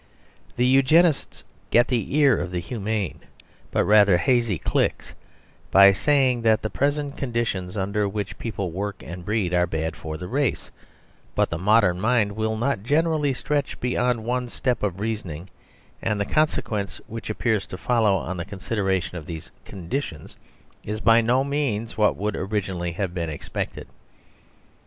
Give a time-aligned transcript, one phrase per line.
[0.55, 3.19] The Eugenists get the ear of the humane
[3.69, 5.13] but rather hazy cliques
[5.69, 10.17] by saying that the present "conditions" under which people work and breed are bad for
[10.17, 10.71] the race;
[11.35, 15.51] but the modern mind will not generally stretch beyond one step of reasoning,
[16.01, 20.35] and the consequence which appears to follow on the consideration of these "conditions"
[20.83, 23.87] is by no means what would originally have been expected.